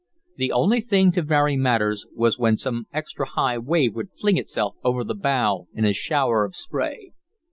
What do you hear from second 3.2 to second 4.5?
high wave would fling